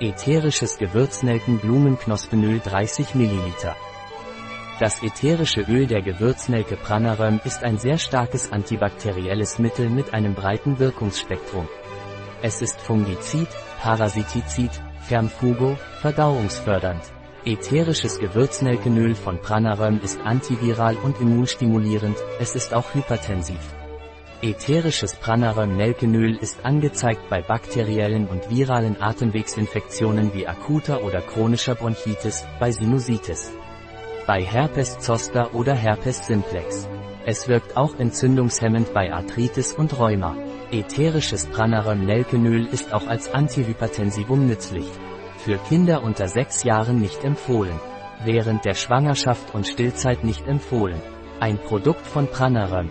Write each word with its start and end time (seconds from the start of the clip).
Ätherisches 0.00 0.76
Gewürznelken-Blumenknospenöl 0.78 2.58
30 2.58 3.14
ml. 3.14 3.52
Das 4.80 5.00
ätherische 5.04 5.60
Öl 5.60 5.86
der 5.86 6.02
Gewürznelke 6.02 6.74
Pranaröm 6.74 7.40
ist 7.44 7.62
ein 7.62 7.78
sehr 7.78 7.98
starkes 7.98 8.50
antibakterielles 8.50 9.60
Mittel 9.60 9.88
mit 9.88 10.12
einem 10.12 10.34
breiten 10.34 10.80
Wirkungsspektrum. 10.80 11.68
Es 12.42 12.60
ist 12.60 12.80
Fungizid, 12.80 13.46
Parasitizid, 13.80 14.72
Fernfugo, 15.06 15.78
verdauungsfördernd. 16.00 17.04
Ätherisches 17.44 18.18
Gewürznelkenöl 18.18 19.14
von 19.14 19.40
Pranaröm 19.40 20.00
ist 20.02 20.20
antiviral 20.22 20.96
und 20.96 21.20
immunstimulierend, 21.20 22.16
es 22.40 22.56
ist 22.56 22.74
auch 22.74 22.94
hypertensiv. 22.94 23.60
Ätherisches 24.44 25.14
Pranaröm-Nelkenöl 25.14 26.36
ist 26.36 26.66
angezeigt 26.66 27.30
bei 27.30 27.40
bakteriellen 27.40 28.28
und 28.28 28.50
viralen 28.50 29.00
Atemwegsinfektionen 29.00 30.34
wie 30.34 30.46
akuter 30.46 31.02
oder 31.02 31.22
chronischer 31.22 31.74
Bronchitis, 31.74 32.44
bei 32.60 32.70
Sinusitis. 32.70 33.52
Bei 34.26 34.42
Herpes 34.44 34.98
zoster 34.98 35.54
oder 35.54 35.74
Herpes 35.74 36.26
simplex. 36.26 36.86
Es 37.24 37.48
wirkt 37.48 37.74
auch 37.78 37.98
entzündungshemmend 37.98 38.92
bei 38.92 39.14
Arthritis 39.14 39.72
und 39.72 39.98
Rheuma. 39.98 40.36
Ätherisches 40.70 41.46
Pranaröm-Nelkenöl 41.46 42.66
ist 42.66 42.92
auch 42.92 43.06
als 43.06 43.32
Antihypertensivum 43.32 44.46
nützlich. 44.46 44.86
Für 45.38 45.56
Kinder 45.56 46.02
unter 46.02 46.28
6 46.28 46.64
Jahren 46.64 47.00
nicht 47.00 47.24
empfohlen. 47.24 47.80
Während 48.26 48.66
der 48.66 48.74
Schwangerschaft 48.74 49.54
und 49.54 49.66
Stillzeit 49.66 50.22
nicht 50.22 50.46
empfohlen. 50.46 51.00
Ein 51.40 51.56
Produkt 51.56 52.06
von 52.06 52.26
Pranaröm. 52.26 52.90